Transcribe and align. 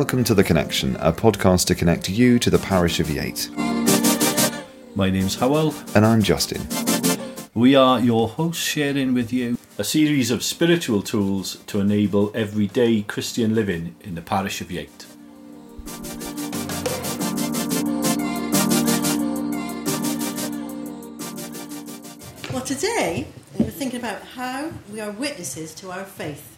Welcome 0.00 0.24
to 0.24 0.34
The 0.34 0.42
Connection, 0.42 0.96
a 0.96 1.12
podcast 1.12 1.66
to 1.66 1.74
connect 1.74 2.08
you 2.08 2.38
to 2.38 2.48
the 2.48 2.58
parish 2.58 3.00
of 3.00 3.10
Yate. 3.10 3.50
My 4.96 5.10
name's 5.10 5.34
Howell. 5.34 5.74
And 5.94 6.06
I'm 6.06 6.22
Justin. 6.22 6.66
We 7.52 7.74
are 7.74 8.00
your 8.00 8.26
hosts 8.26 8.62
sharing 8.62 9.12
with 9.12 9.30
you 9.30 9.58
a 9.76 9.84
series 9.84 10.30
of 10.30 10.42
spiritual 10.42 11.02
tools 11.02 11.56
to 11.66 11.80
enable 11.80 12.34
everyday 12.34 13.02
Christian 13.02 13.54
living 13.54 13.94
in 14.00 14.14
the 14.14 14.22
parish 14.22 14.62
of 14.62 14.72
Yate. 14.72 15.04
Well, 22.50 22.64
today 22.64 23.26
we're 23.58 23.70
thinking 23.70 24.00
about 24.00 24.22
how 24.22 24.72
we 24.90 25.02
are 25.02 25.10
witnesses 25.10 25.74
to 25.74 25.90
our 25.90 26.04
faith 26.04 26.56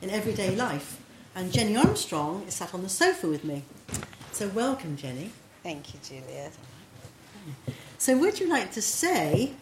in 0.00 0.10
everyday 0.10 0.54
life. 0.54 1.00
And 1.36 1.52
Jenny 1.52 1.76
Armstrong 1.76 2.44
is 2.46 2.54
sat 2.54 2.72
on 2.74 2.82
the 2.82 2.88
sofa 2.88 3.28
with 3.28 3.42
me. 3.44 3.64
So, 4.30 4.48
welcome, 4.48 4.96
Jenny. 4.96 5.30
Thank 5.64 5.92
you, 5.92 6.00
Juliet. 6.00 6.52
So, 7.98 8.16
would 8.18 8.38
you 8.38 8.48
like 8.48 8.70
to 8.72 8.82
say 8.82 9.52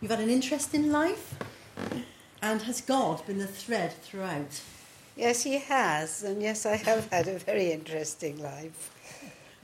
you've 0.00 0.10
had 0.10 0.20
an 0.20 0.30
interest 0.30 0.72
in 0.72 0.92
life? 0.92 1.34
And 2.40 2.62
has 2.62 2.80
God 2.80 3.26
been 3.26 3.38
the 3.38 3.48
thread 3.48 3.92
throughout? 3.92 4.60
Yes, 5.16 5.42
He 5.42 5.58
has. 5.58 6.22
And 6.22 6.40
yes, 6.40 6.64
I 6.64 6.76
have 6.76 7.10
had 7.10 7.26
a 7.26 7.38
very 7.38 7.72
interesting 7.72 8.40
life. 8.40 8.94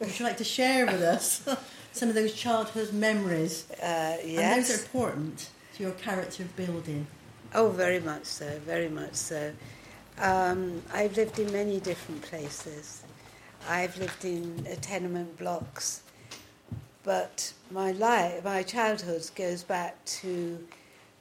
Would 0.01 0.19
you 0.19 0.27
like 0.27 0.37
to 0.39 0.45
share 0.45 0.85
with 0.85 1.01
us 1.01 1.49
some 1.93 2.09
of 2.09 2.17
those 2.17 2.35
childhood 2.35 2.93
memories? 2.93 3.71
Uh, 3.71 4.19
yes. 4.25 4.27
And 4.27 4.65
those 4.65 4.71
are 4.71 4.83
important 4.83 5.49
to 5.77 5.83
your 5.85 5.93
character 5.93 6.45
building. 6.57 7.07
Oh, 7.55 7.69
very 7.71 8.01
much 8.01 8.25
so, 8.25 8.59
very 8.67 8.89
much 8.89 9.15
so. 9.15 9.53
Um, 10.19 10.83
I've 10.95 11.15
lived 11.19 11.39
in 11.39 11.53
many 11.53 11.79
different 11.79 12.23
places. 12.23 13.03
I've 13.69 13.99
lived 13.99 14.25
in 14.25 14.67
uh, 14.67 14.77
tenement 14.81 15.37
blocks, 15.37 16.03
but 17.03 17.53
my 17.71 17.93
life, 17.93 18.43
my 18.43 18.63
childhood 18.63 19.29
goes 19.37 19.63
back 19.63 20.03
to 20.23 20.67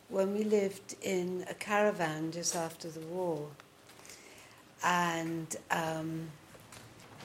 when 0.08 0.34
we 0.34 0.46
lived 0.46 0.96
in 1.02 1.46
a 1.50 1.54
caravan 1.56 2.32
just 2.32 2.56
after 2.56 2.88
the 2.88 3.02
war, 3.02 3.48
and 4.82 5.58
um, 5.72 6.30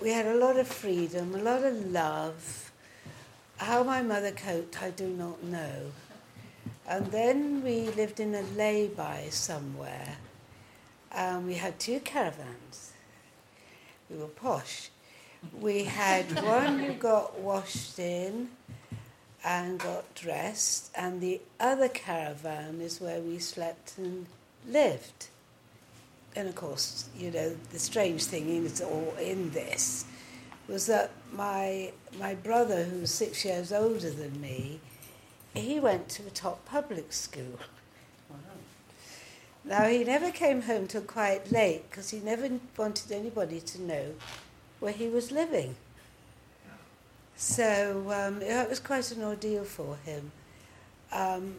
we 0.03 0.11
had 0.11 0.27
a 0.27 0.35
lot 0.35 0.57
of 0.57 0.67
freedom, 0.67 1.37
a 1.37 1.43
lot 1.43 1.63
of 1.63 1.93
love. 1.93 2.73
How 3.59 3.85
my 3.85 4.03
mother 4.03 4.33
coped, 4.33 4.83
I 4.83 4.91
do 4.91 5.09
not 5.09 5.45
know. 5.45 5.93
And 6.89 7.07
then 7.09 7.63
we 7.63 7.91
lived 7.91 8.19
in 8.19 8.35
a 8.35 8.43
lay-by 8.57 9.27
somewhere 9.31 10.17
um, 11.15 11.47
we 11.47 11.55
had 11.55 11.79
two 11.79 12.01
caravans. 12.01 12.93
We 14.09 14.17
were 14.17 14.27
posh. 14.27 14.91
We 15.59 15.85
had 15.85 16.43
one 16.45 16.79
who 16.79 16.93
got 16.95 17.39
washed 17.39 17.99
in 17.99 18.51
and 19.45 19.79
got 19.79 20.15
dressed, 20.15 20.91
and 20.95 21.21
the 21.21 21.41
other 21.59 21.89
caravan 21.89 22.81
is 22.81 23.01
where 23.01 23.21
we 23.21 23.39
slept 23.39 23.97
and 23.97 24.27
lived. 24.69 25.29
And 26.37 26.49
of 26.49 26.55
course, 26.55 27.09
you 27.17 27.31
know, 27.31 27.57
the 27.73 27.79
strange 27.79 28.25
thing 28.25 28.49
is 28.65 28.81
all 28.81 29.15
in 29.21 29.51
this 29.51 30.05
was 30.69 30.87
that 30.87 31.11
my 31.33 31.93
my 32.19 32.35
brother, 32.35 32.85
who's 32.85 33.11
six 33.11 33.45
years 33.45 33.73
older 33.73 34.11
than 34.11 34.41
me, 34.41 34.81
he 35.55 35.81
went 35.81 36.09
to 36.11 36.27
a 36.27 36.31
top 36.31 36.65
public 36.65 37.13
school. 37.13 37.59
Now, 39.65 39.87
he 39.87 40.05
never 40.05 40.31
came 40.31 40.63
home 40.63 40.87
till 40.87 41.03
quite 41.03 41.53
late 41.53 41.91
because 41.91 42.11
he 42.11 42.21
never 42.21 42.49
wanted 42.77 43.13
anybody 43.13 43.61
to 43.61 43.83
know 43.83 44.15
where 44.81 44.93
he 44.93 45.09
was 45.09 45.31
living. 45.31 45.77
So 47.37 48.11
um, 48.11 48.43
it 48.43 48.69
was 48.69 48.81
quite 48.81 49.11
an 49.13 49.23
ordeal 49.23 49.65
for 49.65 49.97
him. 50.05 50.33
Um, 51.13 51.55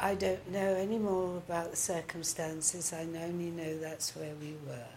I 0.00 0.14
don't 0.14 0.50
know 0.50 0.74
any 0.74 0.98
more 0.98 1.38
about 1.38 1.70
the 1.70 1.76
circumstances. 1.76 2.92
I 2.92 3.02
only 3.02 3.50
know 3.50 3.78
that's 3.78 4.14
where 4.14 4.34
we 4.40 4.54
were. 4.66 4.94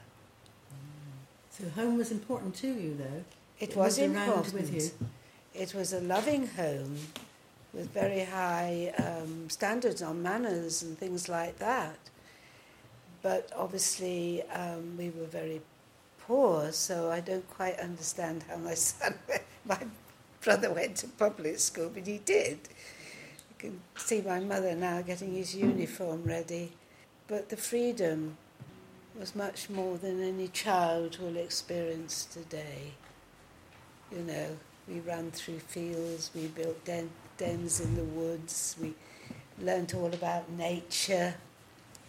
So 1.50 1.70
home 1.70 1.98
was 1.98 2.12
important 2.12 2.56
to 2.56 2.68
you, 2.68 2.96
though. 2.98 3.24
It, 3.60 3.72
it 3.72 3.76
was, 3.76 3.98
was 3.98 4.00
important. 4.00 4.54
with 4.54 4.74
you. 4.74 5.08
It 5.54 5.74
was 5.74 5.94
a 5.94 6.00
loving 6.02 6.48
home 6.48 6.98
with 7.74 7.90
very 7.92 8.24
high 8.24 8.94
um, 8.98 9.50
standards 9.50 10.02
on 10.02 10.22
manners 10.22 10.82
and 10.82 10.98
things 10.98 11.30
like 11.30 11.58
that 11.60 11.98
but 13.22 13.50
obviously 13.56 14.44
um, 14.54 14.96
we 14.98 15.10
were 15.10 15.26
very 15.26 15.62
poor, 16.20 16.72
so 16.72 17.12
I 17.12 17.20
don't 17.20 17.48
quite 17.50 17.80
understand 17.80 18.44
how 18.50 18.58
my 18.58 18.74
son, 18.74 19.16
my 19.66 19.80
brother 20.42 20.72
went 20.72 20.98
to 20.98 21.08
public 21.08 21.60
school, 21.60 21.92
but 21.94 22.08
he 22.08 22.18
did. 22.20 22.60
You 23.50 23.56
can 23.58 23.82
see 23.96 24.22
my 24.22 24.40
mother 24.40 24.76
now 24.76 25.02
getting 25.02 25.36
his 25.36 25.56
uniform 25.56 26.24
ready. 26.24 26.72
But 27.28 27.50
the 27.50 27.58
freedom 27.58 28.38
was 29.18 29.36
much 29.36 29.70
more 29.70 29.98
than 29.98 30.22
any 30.22 30.48
child 30.48 31.20
will 31.20 31.38
experience 31.38 32.26
today. 32.26 32.94
You 34.12 34.24
know, 34.24 34.58
we 34.88 35.00
ran 35.02 35.32
through 35.32 35.60
fields, 35.60 36.32
we 36.36 36.48
built 36.48 36.84
den- 36.86 37.12
dens 37.38 37.80
in 37.80 37.96
the 37.96 38.04
woods, 38.04 38.76
we 38.82 38.94
learnt 39.60 39.94
all 39.96 40.14
about 40.14 40.50
nature. 40.52 41.36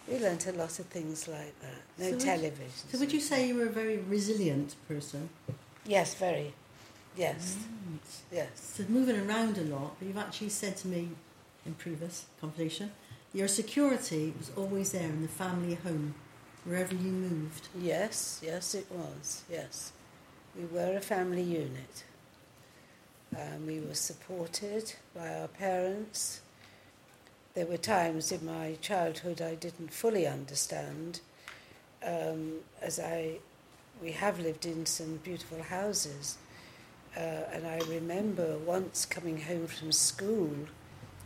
We 0.07 0.19
learnt 0.19 0.47
a 0.47 0.51
lot 0.51 0.79
of 0.79 0.85
things 0.87 1.27
like 1.27 1.57
that. 1.61 1.81
No 1.97 2.11
so 2.11 2.25
television. 2.25 2.57
Would, 2.59 2.91
so 2.91 2.99
would 2.99 3.13
you 3.13 3.19
say 3.21 3.47
you 3.47 3.55
were 3.55 3.67
a 3.67 3.69
very 3.69 3.97
resilient 3.97 4.75
person? 4.87 5.29
Yes, 5.85 6.15
very. 6.15 6.53
Yes. 7.15 7.57
Right. 7.89 8.39
Yes. 8.39 8.73
So 8.75 8.83
moving 8.89 9.17
around 9.17 9.57
a 9.57 9.61
lot, 9.61 9.95
but 9.99 10.07
you've 10.07 10.17
actually 10.17 10.49
said 10.49 10.75
to 10.77 10.87
me 10.87 11.09
in 11.65 11.73
previous 11.75 12.25
conversation, 12.41 12.91
your 13.33 13.47
security 13.47 14.33
was 14.37 14.51
always 14.55 14.91
there 14.91 15.09
in 15.09 15.21
the 15.21 15.27
family 15.27 15.75
home, 15.75 16.15
wherever 16.65 16.93
you 16.93 17.11
moved. 17.11 17.67
Yes, 17.79 18.41
yes, 18.43 18.75
it 18.75 18.87
was. 18.91 19.43
Yes, 19.49 19.91
we 20.55 20.65
were 20.65 20.97
a 20.97 21.01
family 21.01 21.41
unit. 21.41 22.03
Um, 23.35 23.65
we 23.65 23.79
were 23.79 23.95
supported 23.95 24.93
by 25.15 25.39
our 25.39 25.47
parents 25.47 26.41
there 27.53 27.65
were 27.65 27.77
times 27.77 28.31
in 28.31 28.45
my 28.45 28.77
childhood 28.81 29.41
I 29.41 29.55
didn't 29.55 29.93
fully 29.93 30.25
understand, 30.25 31.21
um, 32.05 32.53
as 32.81 32.99
I 32.99 33.37
we 34.01 34.11
have 34.11 34.39
lived 34.39 34.65
in 34.65 34.85
some 34.85 35.17
beautiful 35.17 35.61
houses, 35.61 36.37
uh, 37.15 37.19
and 37.53 37.65
I 37.65 37.79
remember 37.87 38.57
once 38.57 39.05
coming 39.05 39.39
home 39.41 39.67
from 39.67 39.91
school, 39.91 40.51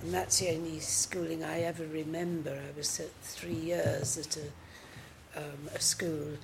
and 0.01 0.13
that's 0.13 0.39
the 0.39 0.49
only 0.49 0.79
schooling 0.79 1.43
I 1.43 1.61
ever 1.61 1.85
remember. 1.85 2.51
I 2.51 2.77
was 2.77 3.01
three 3.23 3.53
years 3.53 4.17
at 4.17 4.37
a, 4.37 5.39
um, 5.39 5.69
a 5.73 5.79
school. 5.79 6.37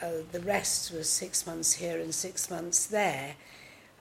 Uh, 0.00 0.24
the 0.32 0.40
rest 0.40 0.92
was 0.92 1.08
six 1.08 1.46
months 1.46 1.74
here 1.74 2.00
and 2.00 2.14
six 2.14 2.50
months 2.50 2.86
there. 2.86 3.36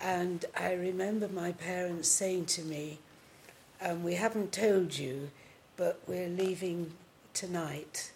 And 0.02 0.46
I 0.58 0.74
remember 0.74 1.28
my 1.30 1.52
parents 1.52 2.10
saying 2.10 2.46
to 2.48 2.64
me, 2.64 3.00
um, 3.82 4.04
we 4.04 4.16
haven't 4.16 4.52
told 4.52 4.98
you, 4.98 5.30
but 5.78 6.00
we're 6.08 6.30
leaving 6.30 6.94
tonight. 7.34 8.12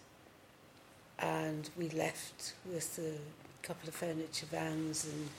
And 1.17 1.69
we 1.77 1.89
left 1.89 2.53
with 2.71 2.99
a 2.99 3.65
couple 3.65 3.87
of 3.87 3.95
furniture 3.95 4.45
vans 4.47 5.05
and. 5.05 5.29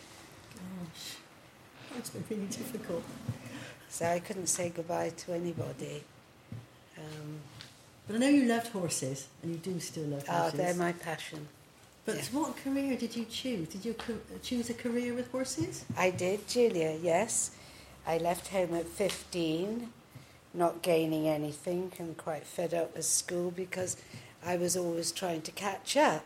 Gosh, 0.54 1.16
that's 1.94 2.10
been 2.10 2.24
really 2.30 2.46
difficult. 2.46 3.04
So 3.88 4.06
I 4.06 4.18
couldn't 4.18 4.48
say 4.48 4.70
goodbye 4.70 5.12
to 5.16 5.32
anybody. 5.32 6.02
Um, 6.98 7.40
but 8.06 8.16
I 8.16 8.18
know 8.20 8.28
you 8.28 8.44
loved 8.44 8.68
horses, 8.68 9.28
and 9.42 9.52
you 9.52 9.58
do 9.58 9.78
still 9.80 10.04
love 10.04 10.26
horses. 10.26 10.54
Oh, 10.54 10.62
they're 10.62 10.74
my 10.74 10.92
passion. 10.92 11.46
But 12.04 12.16
yeah. 12.16 12.22
what 12.32 12.56
career 12.56 12.96
did 12.96 13.16
you 13.16 13.24
choose? 13.24 13.68
Did 13.68 13.84
you 13.84 13.94
co- 13.94 14.38
choose 14.42 14.70
a 14.70 14.74
career 14.74 15.12
with 15.12 15.30
horses? 15.30 15.84
I 15.96 16.10
did, 16.10 16.46
Julia, 16.48 16.96
yes. 17.02 17.50
I 18.06 18.18
left 18.18 18.48
home 18.48 18.74
at 18.74 18.86
15 18.86 19.92
not 20.56 20.82
gaining 20.82 21.28
anything 21.28 21.92
and 21.98 22.16
quite 22.16 22.44
fed 22.44 22.72
up 22.72 22.96
with 22.96 23.04
school 23.04 23.50
because 23.50 23.96
I 24.44 24.56
was 24.56 24.76
always 24.76 25.12
trying 25.12 25.42
to 25.42 25.52
catch 25.52 25.96
up. 25.96 26.24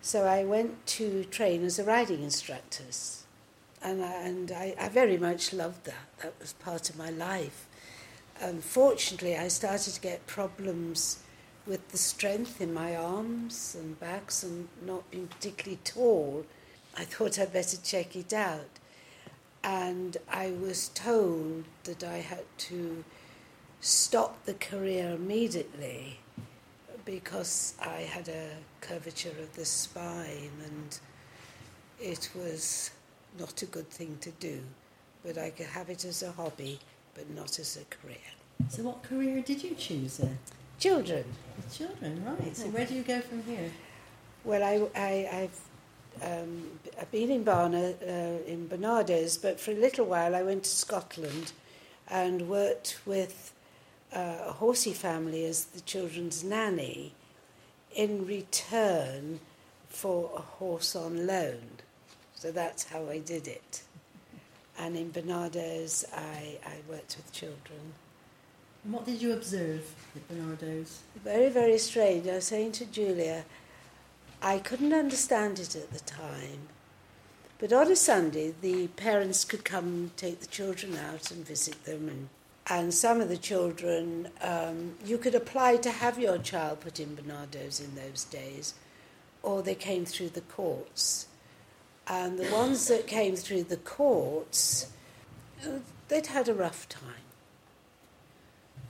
So 0.00 0.24
I 0.24 0.44
went 0.44 0.86
to 0.86 1.24
train 1.24 1.64
as 1.64 1.78
a 1.78 1.84
riding 1.84 2.22
instructor. 2.22 2.84
And, 3.82 4.02
I, 4.02 4.12
and 4.22 4.50
I, 4.50 4.74
I 4.80 4.88
very 4.88 5.18
much 5.18 5.52
loved 5.52 5.84
that. 5.84 6.08
That 6.22 6.34
was 6.40 6.52
part 6.54 6.88
of 6.88 6.96
my 6.96 7.10
life. 7.10 7.66
Unfortunately, 8.40 9.36
I 9.36 9.48
started 9.48 9.94
to 9.94 10.00
get 10.00 10.26
problems 10.26 11.18
with 11.66 11.88
the 11.90 11.98
strength 11.98 12.60
in 12.60 12.72
my 12.72 12.96
arms 12.96 13.76
and 13.78 14.00
backs 14.00 14.42
and 14.42 14.68
not 14.84 15.10
being 15.10 15.26
particularly 15.26 15.78
tall. 15.84 16.46
I 16.96 17.04
thought 17.04 17.38
I'd 17.38 17.52
better 17.52 17.76
check 17.76 18.16
it 18.16 18.32
out. 18.32 18.70
And 19.62 20.16
I 20.30 20.52
was 20.52 20.88
told 20.88 21.64
that 21.84 22.02
I 22.02 22.18
had 22.18 22.44
to 22.58 23.04
stopped 23.80 24.46
the 24.46 24.54
career 24.54 25.10
immediately 25.10 26.18
because 27.04 27.74
I 27.80 28.00
had 28.02 28.28
a 28.28 28.50
curvature 28.80 29.30
of 29.40 29.54
the 29.54 29.64
spine 29.64 30.50
and 30.64 30.98
it 32.00 32.30
was 32.34 32.90
not 33.38 33.62
a 33.62 33.66
good 33.66 33.88
thing 33.88 34.18
to 34.20 34.30
do, 34.32 34.60
but 35.24 35.38
I 35.38 35.50
could 35.50 35.66
have 35.66 35.90
it 35.90 36.04
as 36.04 36.22
a 36.22 36.32
hobby, 36.32 36.78
but 37.14 37.30
not 37.30 37.58
as 37.58 37.76
a 37.76 37.84
career. 37.94 38.16
So, 38.68 38.82
what 38.82 39.02
career 39.02 39.40
did 39.42 39.62
you 39.62 39.74
choose 39.74 40.18
then? 40.18 40.38
Children. 40.78 41.24
With 41.56 41.72
children, 41.72 42.24
right. 42.24 42.56
So, 42.56 42.66
where 42.68 42.84
do 42.84 42.94
you 42.94 43.02
go 43.02 43.20
from 43.20 43.42
here? 43.44 43.70
Well, 44.44 44.62
I, 44.62 44.98
I, 44.98 45.28
I've 45.32 45.60
um, 46.22 46.66
I've 47.00 47.10
been 47.10 47.30
in 47.30 47.44
Barna, 47.44 47.94
uh, 48.02 48.42
in 48.44 48.68
Barnardo's, 48.68 49.38
but 49.38 49.60
for 49.60 49.70
a 49.70 49.74
little 49.74 50.06
while 50.06 50.34
I 50.34 50.42
went 50.42 50.64
to 50.64 50.70
Scotland 50.70 51.52
and 52.08 52.48
worked 52.48 52.98
with 53.06 53.52
uh, 54.14 54.36
a 54.46 54.52
horsey 54.52 54.92
family 54.92 55.44
as 55.44 55.66
the 55.66 55.80
children's 55.80 56.42
nanny 56.42 57.14
in 57.94 58.26
return 58.26 59.40
for 59.88 60.30
a 60.36 60.40
horse 60.40 60.94
on 60.94 61.26
loan. 61.26 61.62
So 62.34 62.52
that's 62.52 62.84
how 62.84 63.08
I 63.08 63.18
did 63.18 63.48
it. 63.48 63.82
And 64.78 64.96
in 64.96 65.10
Barnardo's, 65.10 66.04
I, 66.14 66.58
I 66.64 66.76
worked 66.88 67.16
with 67.16 67.32
children. 67.32 67.94
And 68.84 68.92
what 68.92 69.06
did 69.06 69.20
you 69.20 69.32
observe 69.32 69.92
at 70.14 70.28
Barnardo's? 70.28 71.00
Very, 71.24 71.48
very 71.48 71.78
strange. 71.78 72.28
I 72.28 72.36
was 72.36 72.44
saying 72.44 72.72
to 72.72 72.86
Julia, 72.86 73.44
I 74.40 74.58
couldn't 74.58 74.92
understand 74.92 75.58
it 75.58 75.74
at 75.74 75.92
the 75.92 76.00
time. 76.00 76.68
But 77.58 77.72
on 77.72 77.90
a 77.90 77.96
Sunday, 77.96 78.54
the 78.60 78.86
parents 78.86 79.44
could 79.44 79.64
come 79.64 80.12
take 80.16 80.38
the 80.40 80.46
children 80.46 80.96
out 80.96 81.32
and 81.32 81.44
visit 81.44 81.84
them. 81.84 82.08
And, 82.08 82.28
and 82.70 82.92
some 82.92 83.20
of 83.20 83.28
the 83.28 83.36
children, 83.36 84.28
um, 84.42 84.94
you 85.04 85.16
could 85.16 85.34
apply 85.34 85.76
to 85.78 85.90
have 85.90 86.18
your 86.18 86.38
child 86.38 86.80
put 86.80 87.00
in 87.00 87.14
Barnardo's 87.14 87.80
in 87.80 87.94
those 87.94 88.24
days, 88.24 88.74
or 89.42 89.62
they 89.62 89.74
came 89.74 90.04
through 90.04 90.30
the 90.30 90.42
courts. 90.42 91.26
And 92.06 92.38
the 92.38 92.50
ones 92.50 92.88
that 92.88 93.06
came 93.06 93.36
through 93.36 93.64
the 93.64 93.76
courts, 93.76 94.90
they'd 96.08 96.26
had 96.26 96.48
a 96.48 96.54
rough 96.54 96.88
time. 96.88 97.26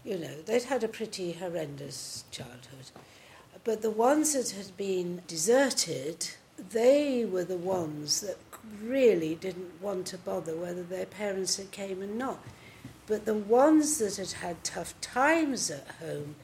You 0.04 0.18
know, 0.18 0.42
they'd 0.46 0.64
had 0.64 0.82
a 0.82 0.88
pretty 0.88 1.32
horrendous 1.32 2.24
childhood. 2.30 2.90
But 3.64 3.82
the 3.82 3.90
ones 3.90 4.32
that 4.34 4.56
had 4.56 4.76
been 4.76 5.22
deserted, 5.26 6.30
they 6.70 7.24
were 7.24 7.44
the 7.44 7.56
ones 7.56 8.20
that 8.22 8.38
really 8.82 9.34
didn't 9.34 9.80
want 9.80 10.06
to 10.06 10.18
bother 10.18 10.56
whether 10.56 10.82
their 10.82 11.06
parents 11.06 11.56
had 11.56 11.70
came 11.70 12.02
or 12.02 12.06
not. 12.06 12.40
But 13.08 13.24
the 13.24 13.34
ones 13.34 13.98
that 13.98 14.16
had 14.16 14.32
had 14.42 14.62
tough 14.62 14.94
times 15.00 15.70
at 15.70 15.86
home, 16.00 16.36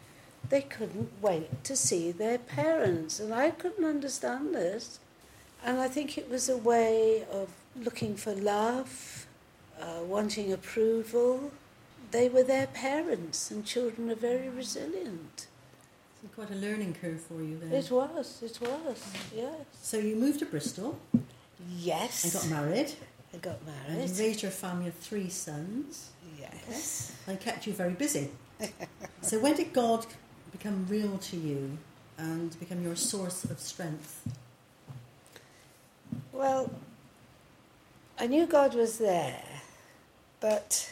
they 0.49 0.63
couldn't 0.63 1.11
wait 1.21 1.63
to 1.65 1.77
see 1.77 2.11
their 2.11 2.39
parents. 2.39 3.21
And 3.21 3.35
I 3.35 3.51
couldn't 3.51 3.85
understand 3.85 4.55
this. 4.55 4.99
And 5.65 5.79
I 5.79 5.89
think 5.89 6.17
it 6.17 6.31
was 6.31 6.49
a 6.49 6.57
way 6.57 7.25
of 7.31 7.49
looking 7.77 8.17
for 8.17 8.33
love, 8.35 9.27
uh, 9.81 10.01
wanting 10.07 10.53
approval. 10.53 11.53
They 12.11 12.29
were 12.29 12.43
their 12.45 12.67
parents, 12.69 13.51
and 13.51 13.65
children 13.65 14.11
are 14.11 14.15
very 14.15 14.49
resilient. 14.49 15.47
So 16.23 16.29
quite 16.35 16.51
a 16.51 16.55
learning 16.55 16.97
curve 17.01 17.21
for 17.21 17.43
you 17.43 17.59
then. 17.59 17.73
It 17.73 17.91
was, 17.91 18.43
it 18.43 18.59
was, 18.61 19.03
yes. 19.35 19.55
So 19.83 19.99
you 19.99 20.17
moved 20.17 20.39
to 20.39 20.47
Bristol 20.47 20.99
Yes. 21.79 22.25
and 22.25 22.33
got 22.33 22.49
married. 22.49 22.93
I 23.33 23.37
got 23.39 23.59
married. 23.67 24.01
And 24.03 24.11
you 24.17 24.25
raised 24.25 24.43
your 24.43 24.51
family 24.53 24.89
of 24.89 24.95
three 24.95 25.29
sons. 25.29 26.11
Yes. 26.69 27.13
And 27.27 27.41
kept 27.41 27.67
you 27.67 27.73
very 27.73 27.93
busy. 27.93 28.31
so 29.23 29.39
when 29.39 29.55
did 29.55 29.73
God 29.73 30.07
become 30.53 30.87
real 30.89 31.19
to 31.19 31.37
you 31.37 31.79
and 32.19 32.59
become 32.61 32.83
your 32.83 32.97
source 32.97 33.45
of 33.45 33.59
strength? 33.59 34.27
Well, 36.33 36.71
I 38.19 38.27
knew 38.27 38.47
God 38.47 38.75
was 38.75 38.99
there, 38.99 39.43
but 40.41 40.91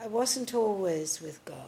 I 0.00 0.06
wasn't 0.06 0.54
always 0.54 1.20
with 1.20 1.44
God. 1.44 1.58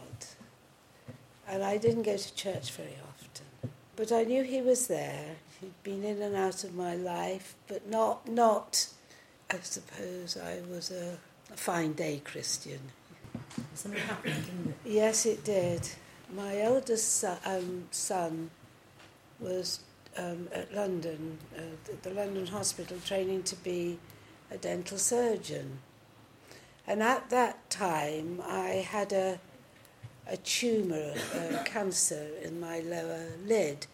And 1.47 1.63
I 1.63 1.77
didn't 1.77 2.03
go 2.03 2.17
to 2.17 2.35
church 2.35 2.71
very 2.71 2.97
often. 3.07 3.71
But 3.95 4.11
I 4.11 4.23
knew 4.23 4.43
He 4.43 4.61
was 4.61 4.87
there. 4.87 5.35
He'd 5.61 5.83
been 5.83 6.03
in 6.03 6.21
and 6.21 6.35
out 6.35 6.63
of 6.63 6.75
my 6.75 6.95
life, 6.95 7.55
but 7.67 7.87
not, 7.89 8.27
not 8.27 8.87
I 9.49 9.57
suppose 9.61 10.37
I 10.37 10.59
was 10.69 10.91
a, 10.91 11.17
a 11.53 11.57
fine 11.57 11.93
day 11.93 12.21
Christian. 12.23 12.79
Something 13.73 14.01
happened, 14.01 14.45
didn't 14.45 14.69
it? 14.69 14.91
Yes, 14.91 15.25
it 15.25 15.43
did. 15.43 15.87
My 16.35 16.59
eldest 16.61 17.17
son, 17.17 17.37
um, 17.45 17.83
son 17.91 18.49
was 19.39 19.81
um, 20.17 20.49
at 20.51 20.73
London, 20.73 21.37
uh, 21.55 21.61
the 22.01 22.09
London 22.11 22.47
Hospital, 22.47 22.97
training 23.05 23.43
to 23.43 23.55
be 23.55 23.99
a 24.51 24.57
dental 24.57 24.97
surgeon. 24.97 25.79
And 26.85 27.03
at 27.03 27.29
that 27.29 27.69
time, 27.69 28.41
I 28.45 28.85
had 28.89 29.11
a, 29.13 29.39
a 30.27 30.37
tumour, 30.37 31.13
a 31.33 31.63
cancer 31.65 32.29
in 32.43 32.59
my 32.59 32.79
lower 32.79 33.27
lid. 33.45 33.87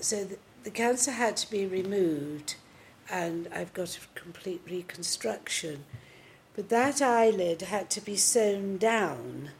So 0.00 0.24
the, 0.24 0.38
the 0.64 0.70
cancer 0.70 1.12
had 1.12 1.36
to 1.38 1.50
be 1.50 1.66
removed, 1.66 2.56
and 3.10 3.48
I've 3.54 3.72
got 3.72 3.96
a 3.96 4.20
complete 4.20 4.62
reconstruction. 4.66 5.84
But 6.54 6.68
that 6.68 7.00
eyelid 7.00 7.62
had 7.62 7.90
to 7.90 8.00
be 8.00 8.16
sewn 8.16 8.76
down 8.76 9.50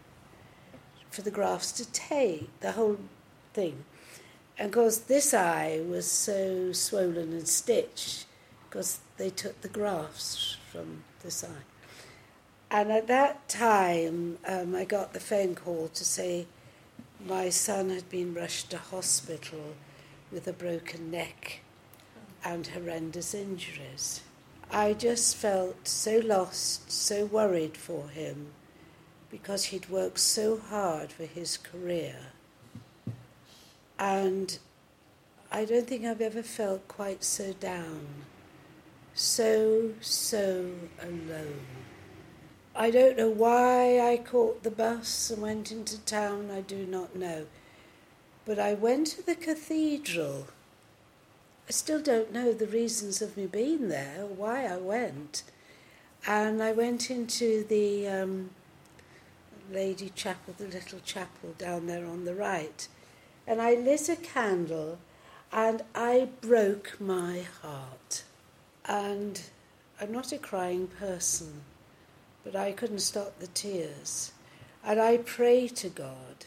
for 1.10 1.22
the 1.22 1.30
grafts 1.30 1.72
to 1.72 1.90
take, 1.90 2.48
the 2.60 2.72
whole 2.72 2.98
thing. 3.52 3.84
And 4.58 4.66
of 4.66 4.72
course, 4.72 4.98
this 4.98 5.32
eye 5.32 5.80
was 5.86 6.10
so 6.10 6.72
swollen 6.72 7.32
and 7.32 7.48
stitched 7.48 8.26
because 8.68 9.00
they 9.16 9.30
took 9.30 9.60
the 9.60 9.68
grafts 9.68 10.56
from 10.70 11.04
this 11.22 11.42
eye. 11.42 11.64
And 12.70 12.92
at 12.92 13.08
that 13.08 13.48
time, 13.48 14.38
um, 14.46 14.76
I 14.76 14.84
got 14.84 15.12
the 15.12 15.20
phone 15.20 15.54
call 15.54 15.88
to 15.88 16.04
say 16.04 16.46
my 17.26 17.48
son 17.50 17.90
had 17.90 18.08
been 18.08 18.32
rushed 18.32 18.70
to 18.70 18.78
hospital 18.78 19.74
with 20.30 20.46
a 20.46 20.52
broken 20.52 21.10
neck 21.10 21.60
and 22.44 22.66
horrendous 22.68 23.34
injuries. 23.34 24.22
I 24.72 24.92
just 24.92 25.36
felt 25.36 25.88
so 25.88 26.20
lost, 26.24 26.92
so 26.92 27.24
worried 27.24 27.76
for 27.76 28.08
him 28.08 28.52
because 29.28 29.66
he'd 29.66 29.90
worked 29.90 30.20
so 30.20 30.58
hard 30.58 31.10
for 31.10 31.24
his 31.24 31.56
career. 31.56 32.16
And 33.98 34.58
I 35.50 35.64
don't 35.64 35.88
think 35.88 36.04
I've 36.04 36.20
ever 36.20 36.44
felt 36.44 36.86
quite 36.86 37.24
so 37.24 37.52
down, 37.54 38.06
so, 39.12 39.90
so 40.00 40.70
alone. 41.02 41.66
I 42.74 42.92
don't 42.92 43.18
know 43.18 43.28
why 43.28 43.98
I 44.00 44.18
caught 44.18 44.62
the 44.62 44.70
bus 44.70 45.30
and 45.30 45.42
went 45.42 45.72
into 45.72 45.98
town, 46.02 46.48
I 46.52 46.60
do 46.60 46.86
not 46.86 47.16
know. 47.16 47.46
But 48.44 48.60
I 48.60 48.74
went 48.74 49.08
to 49.08 49.26
the 49.26 49.34
cathedral. 49.34 50.46
I 51.70 51.72
still 51.72 52.02
don't 52.02 52.32
know 52.32 52.52
the 52.52 52.66
reasons 52.66 53.22
of 53.22 53.36
me 53.36 53.46
being 53.46 53.90
there 53.90 54.26
why 54.26 54.64
I 54.64 54.76
went. 54.76 55.44
And 56.26 56.60
I 56.60 56.72
went 56.72 57.12
into 57.12 57.62
the 57.62 58.08
um, 58.08 58.50
Lady 59.70 60.10
Chapel, 60.16 60.52
the 60.58 60.66
little 60.66 60.98
chapel 61.04 61.54
down 61.58 61.86
there 61.86 62.04
on 62.04 62.24
the 62.24 62.34
right. 62.34 62.88
And 63.46 63.62
I 63.62 63.74
lit 63.74 64.08
a 64.08 64.16
candle 64.16 64.98
and 65.52 65.84
I 65.94 66.30
broke 66.40 67.00
my 67.00 67.42
heart. 67.62 68.24
And 68.86 69.40
I'm 70.00 70.10
not 70.10 70.32
a 70.32 70.38
crying 70.38 70.88
person, 70.88 71.60
but 72.42 72.56
I 72.56 72.72
couldn't 72.72 72.98
stop 72.98 73.38
the 73.38 73.46
tears. 73.46 74.32
And 74.84 75.00
I 75.00 75.18
prayed 75.18 75.76
to 75.76 75.88
God. 75.88 76.46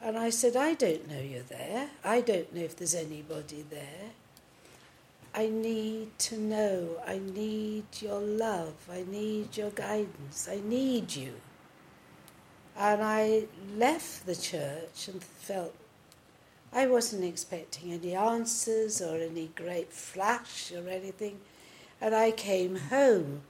And 0.00 0.16
I 0.16 0.30
said, 0.30 0.54
I 0.54 0.74
don't 0.74 1.08
know 1.10 1.20
you're 1.20 1.42
there. 1.42 1.90
I 2.04 2.20
don't 2.20 2.54
know 2.54 2.62
if 2.62 2.76
there's 2.76 2.94
anybody 2.94 3.64
there. 3.68 4.12
I 5.34 5.46
need 5.46 6.18
to 6.18 6.38
know. 6.38 6.96
I 7.06 7.18
need 7.18 7.84
your 8.00 8.20
love. 8.20 8.74
I 8.90 9.04
need 9.08 9.56
your 9.56 9.70
guidance. 9.70 10.48
I 10.50 10.60
need 10.64 11.14
you. 11.14 11.34
And 12.76 13.02
I 13.02 13.44
left 13.76 14.26
the 14.26 14.34
church 14.34 15.08
and 15.08 15.22
felt 15.22 15.74
I 16.72 16.86
wasn't 16.86 17.24
expecting 17.24 17.92
any 17.92 18.14
answers 18.14 19.00
or 19.00 19.16
any 19.16 19.50
great 19.54 19.92
flash 19.92 20.72
or 20.72 20.88
anything. 20.88 21.40
And 22.00 22.14
I 22.14 22.30
came 22.30 22.76
home. 22.76 23.42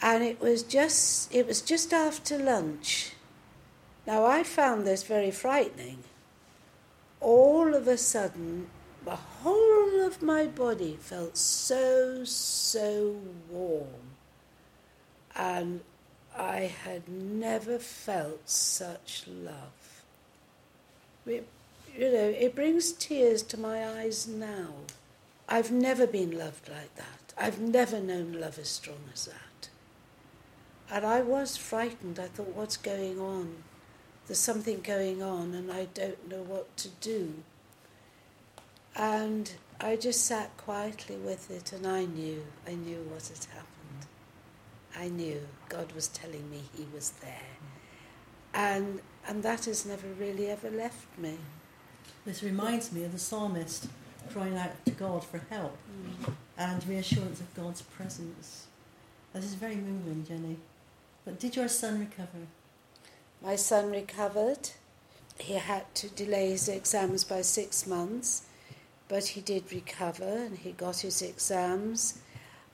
And 0.00 0.22
it 0.22 0.40
was 0.40 0.62
just 0.62 1.34
it 1.34 1.46
was 1.46 1.60
just 1.60 1.92
after 1.92 2.38
lunch. 2.38 3.12
Now 4.06 4.24
I 4.24 4.42
found 4.44 4.86
this 4.86 5.02
very 5.02 5.30
frightening. 5.30 6.04
All 7.20 7.74
of 7.74 7.88
a 7.88 7.96
sudden 7.96 8.68
the 9.06 9.14
whole 9.14 10.04
of 10.04 10.20
my 10.20 10.46
body 10.46 10.98
felt 11.00 11.36
so, 11.36 12.24
so 12.24 13.16
warm. 13.48 13.86
And 15.36 15.80
I 16.36 16.72
had 16.84 17.08
never 17.08 17.78
felt 17.78 18.50
such 18.50 19.22
love. 19.28 20.02
It, 21.24 21.46
you 21.96 22.12
know, 22.12 22.34
it 22.36 22.56
brings 22.56 22.90
tears 22.90 23.42
to 23.44 23.60
my 23.60 23.86
eyes 24.00 24.26
now. 24.26 24.70
I've 25.48 25.70
never 25.70 26.08
been 26.08 26.36
loved 26.36 26.68
like 26.68 26.96
that. 26.96 27.32
I've 27.38 27.60
never 27.60 28.00
known 28.00 28.32
love 28.32 28.58
as 28.58 28.68
strong 28.68 29.04
as 29.14 29.26
that. 29.26 29.68
And 30.90 31.06
I 31.06 31.20
was 31.20 31.56
frightened. 31.56 32.18
I 32.18 32.26
thought, 32.26 32.56
what's 32.56 32.76
going 32.76 33.20
on? 33.20 33.54
There's 34.26 34.38
something 34.38 34.80
going 34.80 35.22
on, 35.22 35.54
and 35.54 35.70
I 35.70 35.84
don't 35.94 36.28
know 36.28 36.42
what 36.42 36.76
to 36.78 36.88
do. 37.00 37.34
And 38.96 39.52
I 39.80 39.96
just 39.96 40.24
sat 40.24 40.56
quietly 40.56 41.16
with 41.16 41.50
it, 41.50 41.72
and 41.72 41.86
I 41.86 42.06
knew, 42.06 42.44
I 42.66 42.74
knew 42.74 43.06
what 43.10 43.26
had 43.28 43.44
happened. 43.52 44.06
I 44.96 45.08
knew 45.08 45.46
God 45.68 45.92
was 45.92 46.08
telling 46.08 46.50
me 46.50 46.62
He 46.74 46.86
was 46.94 47.10
there, 47.22 47.56
and 48.54 49.00
and 49.28 49.42
that 49.42 49.66
has 49.66 49.84
never 49.84 50.06
really 50.08 50.48
ever 50.48 50.70
left 50.70 51.18
me. 51.18 51.36
This 52.24 52.42
reminds 52.42 52.92
me 52.92 53.04
of 53.04 53.12
the 53.12 53.18
psalmist 53.18 53.88
crying 54.32 54.56
out 54.56 54.72
to 54.86 54.92
God 54.92 55.24
for 55.24 55.38
help 55.50 55.76
Mm. 55.86 56.34
and 56.56 56.86
reassurance 56.88 57.40
of 57.40 57.54
God's 57.54 57.82
presence. 57.82 58.66
This 59.32 59.44
is 59.44 59.54
very 59.54 59.76
moving, 59.76 60.24
Jenny. 60.26 60.56
But 61.24 61.38
did 61.38 61.56
your 61.56 61.68
son 61.68 61.98
recover? 62.00 62.46
My 63.42 63.56
son 63.56 63.90
recovered. 63.90 64.70
He 65.38 65.54
had 65.54 65.94
to 65.96 66.08
delay 66.08 66.50
his 66.50 66.68
exams 66.68 67.24
by 67.24 67.42
six 67.42 67.86
months, 67.86 68.42
but 69.08 69.28
he 69.28 69.40
did 69.40 69.72
recover 69.72 70.24
and 70.24 70.58
he 70.58 70.72
got 70.72 70.98
his 70.98 71.22
exams. 71.22 72.18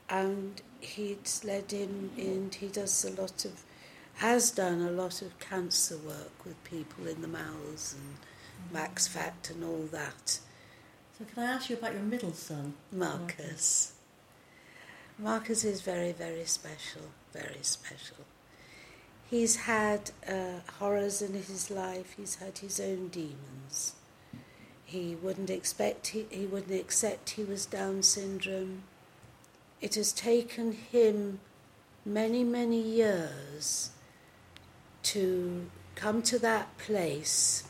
And 0.09 0.61
he'd 0.81 1.31
led 1.45 1.73
in, 1.73 2.11
in 2.17 2.51
he 2.59 2.69
does 2.69 3.05
a 3.05 3.21
lot 3.21 3.45
of, 3.45 3.63
has 4.17 4.51
done 4.51 4.83
a 4.83 4.91
lot 4.91 5.23
of 5.23 5.39
cancer 5.39 5.97
work 5.97 6.45
with 6.45 6.63
people 6.65 7.07
in 7.07 7.23
the 7.23 7.29
mouths 7.29 7.95
and 7.95 8.17
Max 8.73 9.09
Fax 9.09 9.51
and 9.51 9.65
all 9.65 9.89
that. 9.91 10.39
So 11.19 11.25
can 11.33 11.45
I 11.45 11.53
ask 11.53 11.71
you 11.71 11.77
about 11.77 11.93
your 11.93 12.03
middle 12.03 12.33
son? 12.33 12.75
Marcus. 12.91 13.93
Marcus 15.19 15.65
is 15.65 15.83
very, 15.83 16.13
very 16.13 16.45
special, 16.45 17.03
very 17.33 17.63
special. 17.63 18.17
He's 19.31 19.57
had 19.57 20.11
uh, 20.29 20.61
horrors 20.79 21.23
in 21.23 21.35
his 21.35 21.71
life. 21.71 22.15
He's 22.17 22.37
had 22.37 22.59
his 22.59 22.81
own 22.81 23.09
demons. 23.09 23.95
He 24.93 25.15
wouldn't 25.15 25.49
expect 25.49 26.09
he, 26.09 26.27
he 26.29 26.45
wouldn't 26.45 26.79
accept 26.79 27.31
he 27.31 27.45
was 27.45 27.65
Down 27.65 28.03
syndrome. 28.03 28.83
It 29.81 29.95
has 29.95 30.13
taken 30.13 30.73
him 30.73 31.41
many, 32.05 32.45
many 32.45 32.79
years 32.79 33.89
to 35.05 35.71
come 35.95 36.21
to 36.25 36.39
that 36.41 36.77
place 36.77 37.65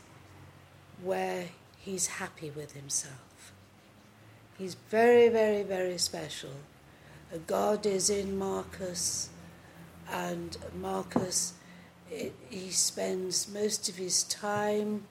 where 1.01 1.51
he's 1.79 2.09
happy 2.09 2.51
with 2.51 2.73
himself. 2.73 3.53
He's 4.59 4.75
very, 4.75 5.29
very, 5.29 5.63
very 5.63 5.99
special. 5.99 6.57
God 7.47 7.87
is 7.87 8.11
in 8.11 8.37
Marcus, 8.37 9.31
and 10.11 10.57
Marcus, 10.75 11.53
it, 12.11 12.35
he 12.51 12.71
spends 12.71 13.49
most 13.49 13.89
of 13.89 13.95
his 13.95 14.25
time 14.25 15.05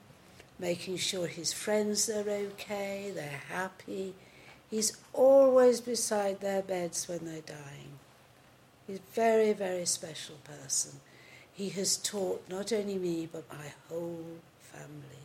making 0.62 0.96
sure 0.96 1.26
his 1.26 1.52
friends 1.52 2.08
are 2.08 2.30
okay, 2.30 3.10
they're 3.12 3.42
happy. 3.50 4.14
He's 4.70 4.96
always 5.12 5.80
beside 5.80 6.40
their 6.40 6.62
beds 6.62 7.08
when 7.08 7.24
they're 7.24 7.40
dying. 7.40 7.98
He's 8.86 8.98
a 8.98 9.14
very, 9.14 9.52
very 9.52 9.84
special 9.84 10.36
person. 10.44 10.92
He 11.52 11.68
has 11.70 11.96
taught 11.96 12.48
not 12.48 12.72
only 12.72 12.96
me, 12.96 13.28
but 13.30 13.52
my 13.52 13.72
whole 13.88 14.24
family 14.60 15.24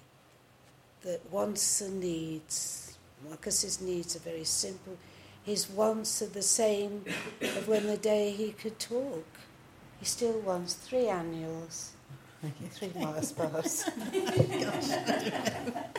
that 1.04 1.22
wants 1.32 1.82
and 1.82 2.00
needs, 2.00 2.98
Marcus's 3.24 3.80
needs 3.80 4.16
are 4.16 4.20
very 4.32 4.44
simple. 4.44 4.98
His 5.44 5.70
wants 5.70 6.20
are 6.24 6.28
the 6.28 6.42
same 6.42 7.06
of 7.42 7.68
when 7.68 7.86
the 7.86 7.98
day 7.98 8.32
he 8.32 8.54
could 8.54 8.80
talk. 8.80 9.28
He 10.00 10.06
still 10.06 10.40
wants 10.40 10.74
three 10.74 11.08
annuals, 11.08 11.94
three 12.72 12.92
Mars 12.96 13.32
bars 13.32 13.84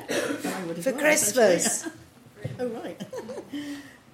I 0.09 0.75
for 0.81 0.93
Christmas. 0.93 1.85
actually. 1.85 1.93
Oh, 2.61 2.69
right. 2.69 3.01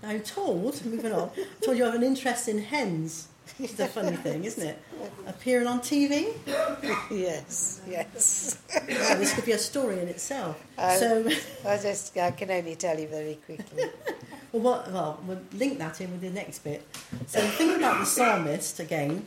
I'm 0.03 0.21
told, 0.23 0.83
moving 0.87 1.13
on, 1.13 1.31
I'm 1.37 1.45
told 1.63 1.77
you 1.77 1.85
have 1.85 1.95
an 1.95 2.03
interest 2.03 2.49
in 2.49 2.59
hens. 2.59 3.29
It's 3.59 3.79
a 3.79 3.87
funny 3.87 4.17
thing, 4.17 4.45
isn't 4.45 4.67
it? 4.67 4.83
Appearing 5.27 5.67
on 5.67 5.81
TV? 5.81 6.33
yes, 7.11 7.83
yes. 7.87 8.59
Wow, 8.75 9.15
this 9.17 9.35
could 9.35 9.45
be 9.45 9.53
a 9.53 9.59
story 9.59 10.01
in 10.01 10.09
itself. 10.09 10.59
Um, 10.79 10.99
so, 10.99 11.31
I 11.67 11.77
just 11.77 12.17
I 12.17 12.31
can 12.31 12.51
only 12.51 12.77
tell 12.77 12.99
you 12.99 13.09
very 13.09 13.39
quickly. 13.45 13.85
well, 14.53 14.63
what, 14.63 14.91
well, 14.91 15.21
we'll 15.27 15.43
link 15.53 15.79
that 15.79 16.01
in 16.01 16.11
with 16.11 16.23
the 16.23 16.31
next 16.31 16.61
bit. 16.65 16.87
So, 17.27 17.41
thinking 17.41 17.77
about 17.77 17.99
the 18.01 18.07
psalmist 18.07 18.81
again, 18.81 19.27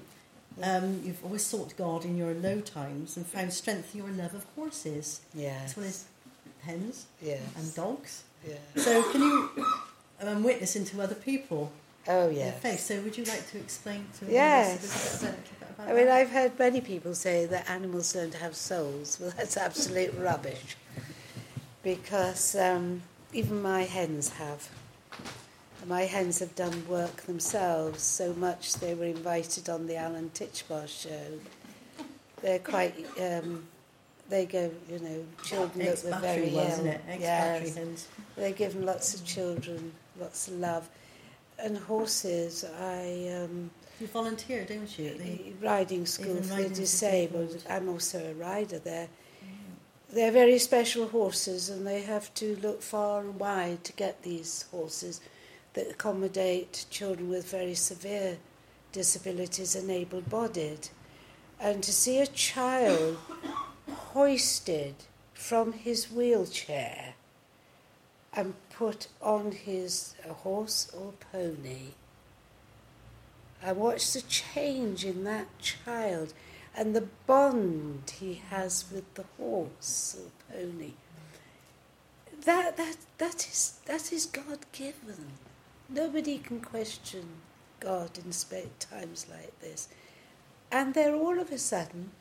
um, 0.63 1.01
you've 1.03 1.23
always 1.23 1.43
sought 1.45 1.75
God 1.77 2.05
in 2.05 2.17
your 2.17 2.33
low 2.33 2.61
times 2.61 3.15
and 3.17 3.25
found 3.25 3.53
strength 3.53 3.93
in 3.93 4.01
your 4.03 4.11
love 4.11 4.33
of 4.33 4.45
horses, 4.55 5.21
Yes. 5.33 5.71
as 5.71 5.77
well 5.77 5.85
as 5.85 6.05
hens 6.61 7.05
Yes. 7.21 7.41
and 7.57 7.73
dogs. 7.75 8.23
yeah. 8.47 8.55
So, 8.75 9.03
can 9.11 9.21
you 9.21 9.49
um, 10.21 10.43
witness 10.43 10.75
into 10.75 11.01
other 11.01 11.15
people 11.15 11.71
Oh 12.09 12.29
yes. 12.29 12.85
So, 12.85 13.01
would 13.01 13.17
you 13.17 13.25
like 13.25 13.49
to 13.51 13.57
explain 13.57 14.05
to 14.19 14.31
Yes. 14.31 14.77
of 14.77 14.83
us 14.85 15.23
a 15.23 15.25
bit 15.25 15.35
about 15.73 15.89
I 15.89 15.93
mean, 15.93 16.05
that? 16.05 16.15
I've 16.15 16.29
heard 16.29 16.57
many 16.57 16.79
people 16.79 17.13
say 17.13 17.45
that 17.47 17.69
animals 17.69 18.13
don't 18.13 18.33
have 18.35 18.55
souls. 18.55 19.17
Well, 19.19 19.33
that's 19.35 19.57
absolute 19.57 20.13
rubbish. 20.17 20.77
Because 21.83 22.55
um, 22.55 23.03
even 23.33 23.61
my 23.61 23.83
hens 23.83 24.29
have. 24.29 24.69
My 25.87 26.01
hens 26.01 26.39
have 26.39 26.53
done 26.55 26.85
work 26.89 27.21
themselves 27.21 28.03
so 28.03 28.33
much 28.33 28.73
they 28.75 28.93
were 28.93 29.05
invited 29.05 29.69
on 29.69 29.87
the 29.87 29.95
Alan 29.95 30.29
Titchmarsh 30.33 31.03
show. 31.03 32.03
They're 32.41 32.59
quite, 32.59 32.93
um, 33.21 33.63
they 34.29 34.45
go, 34.45 34.69
you 34.91 34.99
know, 34.99 35.23
children 35.45 35.85
that 35.85 36.03
were 36.03 36.19
very 36.19 36.49
ill. 36.49 36.85
Yes. 37.19 37.75
hens. 37.75 38.07
They're 38.35 38.51
given 38.51 38.85
lots 38.85 39.15
of 39.15 39.23
children, 39.25 39.93
lots 40.19 40.49
of 40.49 40.55
love. 40.55 40.89
And 41.57 41.77
horses, 41.77 42.65
I. 42.81 43.31
Um, 43.43 43.71
You 44.01 44.07
volunteer, 44.07 44.65
don't 44.65 44.99
you? 44.99 45.13
the- 45.17 45.53
riding 45.65 46.05
school 46.05 46.35
for 46.35 46.41
the 46.41 46.53
riding 46.53 46.69
for 46.69 46.75
disabled. 46.75 47.47
disabled. 47.53 47.71
I'm 47.71 47.87
also 47.89 48.19
a 48.29 48.33
rider 48.33 48.77
there. 48.79 49.07
They're 50.09 50.31
very 50.31 50.59
special 50.59 51.07
horses, 51.07 51.69
and 51.69 51.87
they 51.87 52.01
have 52.01 52.33
to 52.35 52.57
look 52.57 52.81
far 52.81 53.21
and 53.21 53.39
wide 53.39 53.83
to 53.85 53.93
get 53.93 54.21
these 54.23 54.65
horses 54.71 55.21
that 55.77 55.91
accommodate 55.91 56.85
children 56.89 57.29
with 57.29 57.49
very 57.49 57.75
severe 57.75 58.37
disabilities 58.91 59.75
and 59.75 59.89
able 59.89 60.21
bodied. 60.21 60.89
And 61.59 61.81
to 61.83 61.93
see 61.93 62.19
a 62.19 62.27
child 62.27 63.17
hoisted 63.89 64.95
from 65.33 65.73
his 65.73 66.11
wheelchair 66.11 67.13
and 68.33 68.53
put 68.69 69.07
on 69.21 69.51
his 69.51 70.15
horse 70.43 70.91
or 70.93 71.13
pony 71.31 71.93
I 73.63 73.71
watch 73.71 74.13
the 74.13 74.21
change 74.21 75.03
in 75.03 75.23
that 75.23 75.47
child 75.59 76.33
and 76.75 76.95
the 76.95 77.07
bond 77.25 78.13
he 78.19 78.35
has 78.49 78.85
with 78.91 79.11
the 79.15 79.25
horse 79.37 80.17
or 80.19 80.53
pony. 80.53 80.93
That, 82.45 82.77
that, 82.77 82.97
that, 83.17 83.47
is, 83.47 83.79
that 83.85 84.13
is 84.13 84.27
God 84.27 84.59
given. 84.71 85.31
Nobody 85.89 86.37
can 86.37 86.59
question 86.59 87.25
God 87.79 88.11
in 88.17 88.31
times 88.79 89.27
like 89.29 89.59
this. 89.61 89.87
And 90.71 90.93
they're 90.93 91.15
all 91.15 91.39
of 91.39 91.51
a 91.51 91.57
sudden 91.57 92.11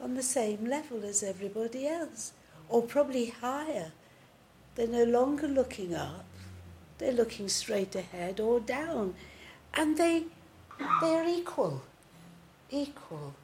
on 0.00 0.14
the 0.14 0.22
same 0.22 0.66
level 0.66 1.04
as 1.04 1.22
everybody 1.22 1.86
else, 1.86 2.32
or 2.68 2.82
probably 2.82 3.26
higher. 3.26 3.92
They're 4.74 4.88
no 4.88 5.04
longer 5.04 5.48
looking 5.48 5.94
up, 5.94 6.24
they're 6.98 7.12
looking 7.12 7.48
straight 7.48 7.94
ahead 7.94 8.40
or 8.40 8.60
down. 8.60 9.14
And 9.72 9.96
they 9.96 10.24
they're 11.00 11.28
equal. 11.28 11.82
Equal. 12.70 13.34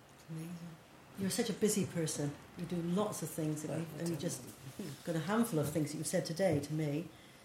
You're 1.19 1.31
such 1.31 1.51
a 1.51 1.55
busy 1.55 1.87
person. 1.87 2.33
You 2.59 2.65
do 2.65 2.83
lots 2.95 3.23
of 3.23 3.31
things, 3.31 3.65
and 3.65 3.87
you've 4.09 4.19
just 4.19 4.43
got 5.05 5.17
a 5.17 5.21
handful 5.21 5.61
of 5.61 5.71
things 5.71 5.93
that 5.93 5.99
you've 5.99 6.07
said 6.07 6.25
today 6.25 6.61
to 6.61 6.73
me. 6.75 7.05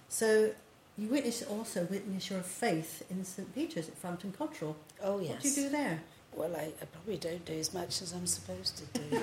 So 0.09 0.51
you 0.97 1.07
witness 1.09 1.43
also 1.43 1.83
witness 1.85 2.29
your 2.29 2.41
faith 2.41 3.03
in 3.09 3.23
St 3.25 3.53
Peter's 3.53 3.89
at 3.89 3.97
Frampton 3.97 4.31
Cotterell. 4.37 4.75
Oh 5.03 5.19
yes. 5.19 5.31
What 5.31 5.41
do 5.41 5.49
you 5.49 5.55
do 5.55 5.69
there? 5.69 5.99
Well, 6.33 6.55
I, 6.55 6.71
I 6.81 6.85
probably 6.91 7.17
don't 7.17 7.43
do 7.45 7.53
as 7.53 7.73
much 7.73 8.01
as 8.01 8.13
I'm 8.13 8.27
supposed 8.27 8.77
to 8.77 8.85
do. 8.99 9.17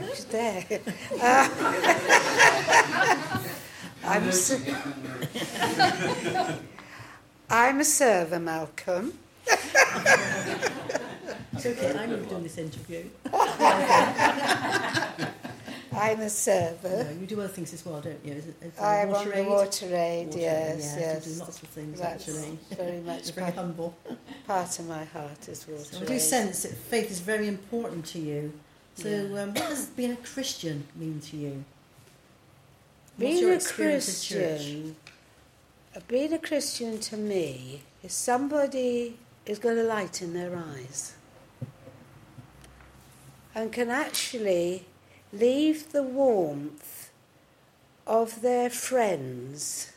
Who's 0.00 0.24
there? 0.26 0.64
Uh, 1.20 1.48
I'm, 4.04 4.28
a, 4.28 4.32
ser- 4.32 4.58
I'm 7.50 7.78
a 7.78 7.84
server, 7.84 8.40
Malcolm. 8.40 9.12
It's 9.46 9.56
okay. 11.66 11.94
I'm 11.96 12.10
not 12.10 12.28
doing 12.28 12.42
this 12.42 12.58
interview. 12.58 13.04
I'm 15.94 16.20
a 16.20 16.30
server. 16.30 17.04
No, 17.04 17.10
you 17.20 17.26
do 17.26 17.38
other 17.40 17.48
things 17.48 17.72
as 17.74 17.84
well, 17.84 18.00
don't 18.00 18.18
you? 18.24 18.32
Is 18.34 18.46
it, 18.46 18.56
is 18.62 18.78
I'm 18.80 19.08
on 19.08 19.12
water 19.14 19.30
the 19.30 19.38
aid? 19.38 19.46
water 19.48 19.86
aid, 19.86 20.26
Water 20.28 20.38
aid, 20.38 20.40
yes, 20.40 20.94
yeah, 20.96 21.00
yes. 21.00 21.26
You 21.26 21.32
do 21.34 21.40
lots 21.40 21.62
of 21.62 21.68
things 21.68 22.00
That's 22.00 22.28
actually. 22.28 22.58
very 22.76 23.00
much 23.10 23.30
very 23.32 23.44
part, 23.52 23.54
humble. 23.54 23.96
part 24.46 24.78
of 24.78 24.88
my 24.88 25.04
heart 25.04 25.48
is 25.48 25.66
water 25.68 25.84
So 25.84 26.02
I 26.02 26.04
do 26.04 26.12
aid. 26.14 26.20
sense 26.20 26.62
that 26.62 26.72
faith 26.74 27.10
is 27.10 27.20
very 27.20 27.48
important 27.48 28.06
to 28.06 28.18
you. 28.18 28.52
So, 28.94 29.08
Yeah. 29.08 29.42
um, 29.42 29.48
what 29.54 29.68
does 29.68 29.86
being 29.86 30.12
a 30.12 30.16
Christian 30.16 30.84
mean 30.96 31.20
to 31.30 31.36
you? 31.36 31.64
What's 33.16 33.18
Being 33.30 33.38
your 33.42 33.52
a 33.52 33.54
experience 33.54 34.08
of 34.22 34.28
church? 34.28 34.56
Christian, 34.60 34.96
uh, 35.96 36.00
being 36.08 36.32
a 36.32 36.38
Christian 36.38 36.98
to 37.00 37.16
me 37.16 37.82
is 38.02 38.12
somebody 38.12 39.18
who's 39.46 39.58
got 39.58 39.76
a 39.76 39.82
light 39.82 40.22
in 40.22 40.32
their 40.32 40.56
eyes 40.56 41.14
and 43.54 43.70
can 43.72 43.90
actually 43.90 44.86
leave 45.32 45.92
the 45.92 46.02
warmth 46.02 47.10
of 48.06 48.42
their 48.42 48.68
friends, 48.68 49.92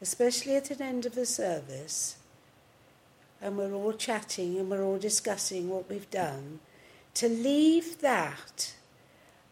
especially 0.00 0.56
at 0.56 0.70
an 0.70 0.80
end 0.80 1.06
of 1.06 1.14
the 1.14 1.26
service, 1.26 2.16
and 3.42 3.58
we're 3.58 3.74
all 3.74 3.92
chatting 3.92 4.58
and 4.58 4.70
we're 4.70 4.82
all 4.82 4.98
discussing 4.98 5.68
what 5.68 5.88
we've 5.88 6.10
done, 6.10 6.60
to 7.14 7.28
leave 7.28 8.00
that 8.00 8.74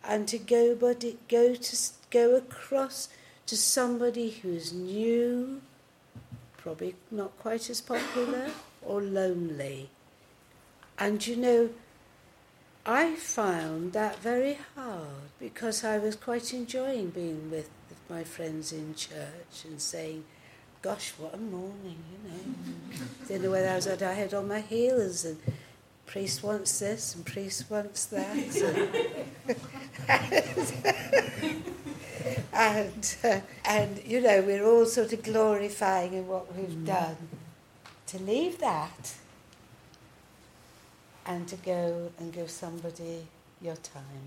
and 0.03 0.29
to 0.29 0.39
go 0.39 0.77
it, 0.83 1.29
go 1.29 1.55
to 1.55 1.77
go 2.11 2.37
across 2.37 3.09
to 3.47 3.57
somebody 3.57 4.31
who's 4.31 4.73
new, 4.73 5.61
probably 6.57 6.95
not 7.11 7.37
quite 7.39 7.69
as 7.69 7.81
popular 7.81 8.51
or 8.83 9.03
lonely. 9.03 9.91
And 10.99 11.27
you 11.27 11.37
know, 11.37 11.71
I 12.87 13.15
found 13.15 13.95
that 13.95 14.19
very 14.19 14.59
hard 14.75 15.31
because 15.41 15.85
I 15.85 15.99
was 15.99 16.17
quite 16.17 16.53
enjoying 16.53 17.11
being 17.11 17.51
with 17.51 17.71
my 18.11 18.25
friends 18.25 18.73
in 18.73 18.95
church 18.95 19.65
and 19.65 19.81
saying, 19.81 20.25
"Gosh, 20.83 21.15
what 21.17 21.33
a 21.33 21.39
morning!" 21.39 22.03
You 22.13 22.31
know, 22.31 23.07
didn't 23.29 23.45
know 23.45 23.51
whether 23.53 23.69
I 23.69 23.77
was 23.77 23.87
had 23.87 24.03
I 24.03 24.13
had 24.13 24.35
on 24.35 24.49
my 24.49 24.61
heels 24.61 25.25
and 25.25 25.39
priest 26.05 26.43
wants 26.43 26.79
this 26.79 27.15
and 27.15 27.25
priest 27.25 27.71
wants 27.71 28.05
that. 28.07 28.37
and 32.53 33.17
uh, 33.25 33.41
and 33.65 34.03
you 34.05 34.21
know 34.21 34.43
we're 34.43 34.67
all 34.67 34.85
sort 34.85 35.15
of 35.15 35.23
glorifying 35.23 36.13
in 36.13 36.27
what 36.27 36.55
we've 36.55 36.85
done 36.85 37.17
to 38.09 38.19
leave 38.19 38.59
that 38.59 39.15
and 41.27 41.47
to 41.49 41.57
go 41.57 42.11
and 42.19 42.33
give 42.33 42.51
somebody 42.51 43.27
your 43.63 43.77
time 43.77 44.23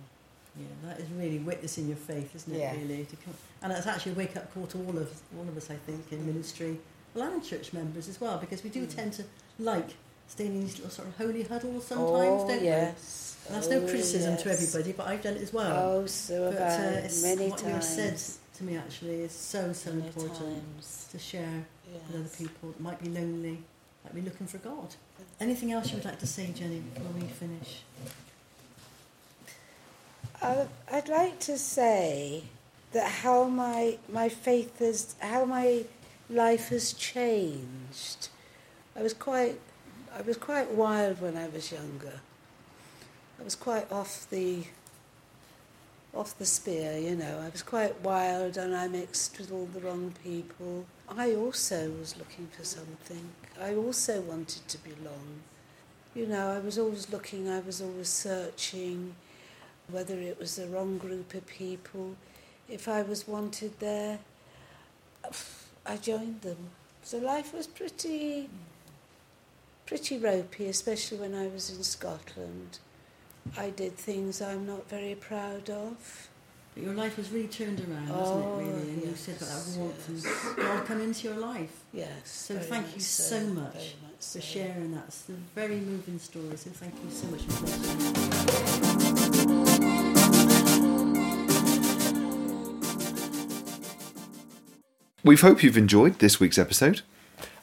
Yeah, 0.60 0.66
that 0.86 1.00
is 1.00 1.10
really 1.12 1.40
witnessing 1.40 1.88
your 1.88 1.98
faith, 1.98 2.36
isn't 2.36 2.54
it? 2.56 2.60
Yeah. 2.60 2.74
Really, 2.76 3.06
to 3.06 3.16
come, 3.18 3.34
and 3.62 3.72
it's 3.72 3.86
actually 3.88 4.14
a 4.14 4.16
wake 4.16 4.36
up 4.36 4.52
call 4.54 4.66
to 4.68 4.78
all 4.80 4.98
of 4.98 5.10
all 5.38 5.48
of 5.48 5.56
us, 5.58 5.70
I 5.70 5.76
think, 5.76 6.12
in 6.12 6.26
ministry, 6.26 6.80
well, 7.14 7.32
and 7.32 7.44
church 7.44 7.74
members 7.74 8.08
as 8.10 8.20
well, 8.20 8.38
because 8.40 8.64
we 8.64 8.70
do 8.72 8.86
Mm. 8.86 8.96
tend 8.96 9.14
to 9.14 9.24
like 9.60 9.90
staying 10.28 10.54
in 10.56 10.62
these 10.62 10.76
little 10.78 10.90
sort 10.92 11.08
of 11.08 11.16
holy 11.18 11.44
huddles 11.44 11.86
sometimes, 11.86 12.42
oh 12.44 12.48
don't 12.48 12.64
yes 12.64 13.38
we? 13.44 13.48
And 13.48 13.56
that's 13.56 13.70
no 13.70 13.78
Oh, 13.78 13.88
criticism 13.88 14.36
to 14.38 14.52
everybody, 14.52 14.92
but 14.92 15.08
I've 15.08 15.22
done 15.22 15.36
it 15.36 15.42
as 15.44 15.54
well. 15.54 15.76
oh 16.02 16.06
so 16.08 16.52
but 16.52 16.62
uh, 16.62 17.06
it's, 17.06 17.22
many 17.24 17.50
what 17.50 17.62
you 17.62 17.70
have 17.70 17.84
said 17.84 18.18
to 18.58 18.64
me 18.64 18.76
actually 18.78 19.22
is 19.22 19.32
so 19.32 19.72
so 19.74 19.92
many 19.92 20.08
important 20.08 20.36
times 20.40 21.08
to 21.12 21.20
share 21.20 21.66
with 21.94 22.16
other 22.16 22.30
people 22.38 22.70
that 22.72 22.82
might 22.82 23.00
be 23.02 23.10
lonely, 23.10 23.60
might 24.04 24.16
be 24.16 24.22
looking 24.22 24.48
for 24.48 24.58
God. 24.58 24.90
Anything 25.40 25.72
else 25.72 25.90
you 25.90 25.98
would 25.98 26.06
like 26.06 26.20
to 26.20 26.28
say, 26.28 26.52
Jenny, 26.52 26.80
before 26.94 27.12
we 27.12 27.28
finish? 27.28 27.82
I- 30.42 30.68
I'd 30.92 31.10
like 31.10 31.40
to 31.42 31.58
say 31.58 32.44
that 32.92 33.10
how 33.24 33.46
my 33.46 33.98
my 34.08 34.30
faith 34.30 34.80
has 34.80 35.16
how 35.20 35.46
my 35.46 35.86
life 36.30 36.70
has 36.70 36.94
changed. 36.94 38.30
I 38.96 39.02
was 39.02 39.14
quite 39.14 39.60
I 40.18 40.22
was 40.22 40.38
quite 40.38 40.72
wild 40.72 41.22
when 41.22 41.38
I 41.38 41.48
was 41.48 41.72
younger. 41.72 42.22
I 43.40 43.44
was 43.44 43.56
quite 43.56 43.92
off 43.92 44.28
the 44.30 44.66
off 46.14 46.38
the 46.38 46.46
spear, 46.46 46.98
you 46.98 47.16
know. 47.16 47.40
I 47.46 47.50
was 47.50 47.62
quite 47.62 48.02
wild 48.02 48.58
and 48.58 48.76
I 48.76 48.88
mixed 48.88 49.38
with 49.38 49.52
all 49.52 49.68
the 49.68 49.80
wrong 49.80 50.14
people. 50.24 50.86
I 51.10 51.36
also 51.36 51.92
was 51.92 52.18
looking 52.18 52.48
for 52.48 52.64
something. 52.64 53.30
I 53.60 53.76
also 53.76 54.22
wanted 54.22 54.68
to 54.68 54.78
belong. 54.78 55.42
You 56.14 56.28
know, 56.28 56.52
I 56.52 56.60
was 56.60 56.78
always 56.78 57.10
looking, 57.12 57.50
I 57.50 57.60
was 57.60 57.82
always 57.82 58.10
searching 58.10 59.16
whether 59.90 60.16
it 60.20 60.40
was 60.40 60.56
the 60.56 60.68
wrong 60.68 60.98
group 60.98 61.34
of 61.34 61.48
people. 61.48 62.16
If 62.70 62.88
I 62.88 63.02
was 63.02 63.28
wanted 63.28 63.80
there, 63.80 64.20
I 65.86 65.98
joined 65.98 66.42
them. 66.42 66.72
So 67.04 67.18
life 67.18 67.54
was 67.54 67.68
pretty, 67.68 68.50
pretty 69.86 70.18
ropey, 70.18 70.68
especially 70.68 71.18
when 71.18 71.34
I 71.34 71.48
was 71.48 71.70
in 71.70 71.84
Scotland. 71.84 72.80
I 73.58 73.70
did 73.70 73.96
things 73.96 74.42
I'm 74.42 74.68
not 74.68 74.90
very 74.90 75.16
proud 75.16 75.70
of. 75.70 76.30
But 76.78 76.86
your 76.86 76.94
life 76.94 77.18
was 77.18 77.32
really 77.32 77.48
turned 77.48 77.80
around, 77.80 78.12
Oh, 78.12 78.20
wasn't 78.20 78.46
it, 78.46 78.72
really? 78.72 78.90
And 78.94 79.02
you 79.02 79.16
said 79.16 79.38
about 79.38 79.50
that 79.50 79.80
warmth 79.80 80.10
yes. 80.14 80.26
and 80.46 80.58
God 80.58 80.86
come 80.86 81.02
into 81.02 81.28
your 81.28 81.38
life. 81.38 81.72
Yes. 81.92 82.10
So 82.26 82.60
thank 82.60 82.94
you 82.94 83.02
so 83.02 83.40
much 83.48 83.74
very 83.74 83.96
much 84.04 84.18
for 84.18 84.22
so. 84.22 84.40
sharing 84.40 84.92
that. 84.94 85.06
It's 85.08 85.28
a 85.28 85.32
very 85.56 85.78
moving 85.78 86.20
story, 86.20 86.56
so 86.56 86.70
thank 86.70 86.94
you 87.04 87.10
so 87.10 87.26
much 87.30 87.42
for 87.42 87.66
sharing. 87.66 87.98
We 95.24 95.36
hope 95.36 95.64
you've 95.64 95.78
enjoyed 95.80 96.20
this 96.20 96.40
week's 96.40 96.60
episode. 96.60 97.02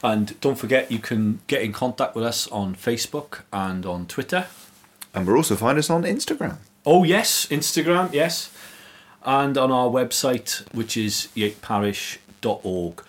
And 0.03 0.41
don't 0.41 0.59
forget, 0.59 0.91
you 0.91 0.99
can 0.99 1.39
get 1.47 1.63
in 1.63 1.73
contact 1.73 2.17
with 2.17 2.25
us 2.25 2.49
on 2.49 2.75
Facebook 2.75 3.43
and 3.53 3.87
on 3.87 4.07
Twitter. 4.07 4.49
And 5.15 5.25
we'll 5.25 5.37
also 5.37 5.55
find 5.55 5.79
us 5.79 5.89
on 5.89 6.03
Instagram. 6.03 6.57
Oh, 6.85 7.05
yes, 7.05 7.47
Instagram, 7.47 8.13
yes. 8.13 8.51
And 9.25 9.57
on 9.57 9.71
our 9.71 9.89
website, 9.89 10.63
which 10.75 10.97
is 10.97 11.29
yateparish.org. 11.35 13.03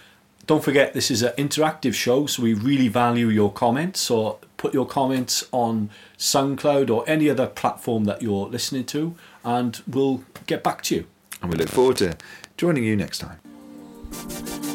Don't 0.47 0.63
forget, 0.63 0.93
this 0.93 1.10
is 1.10 1.23
an 1.23 1.34
interactive 1.38 1.93
show, 1.93 2.28
so 2.28 2.43
we 2.43 2.54
really 2.54 2.88
value 2.88 3.30
your 3.30 3.51
comments. 3.51 3.99
So 3.99 4.39
put 4.58 4.73
your 4.73 4.86
comments 4.86 5.45
on 5.51 5.89
SoundCloud 6.17 6.89
or 6.89 7.04
any 7.08 7.30
other 7.30 7.47
platform 7.47 8.06
that 8.06 8.21
you're 8.21 8.47
listening 8.47 8.86
to, 8.86 9.15
and 9.43 9.82
we'll 9.88 10.23
get 10.45 10.63
back 10.63 10.84
to 10.84 10.95
you. 10.95 11.08
And 11.41 11.51
we 11.51 11.58
look 11.58 11.69
forward 11.69 11.97
to 11.97 12.15
joining 12.58 12.84
you 12.84 12.95
next 12.95 13.19
time. 13.19 14.74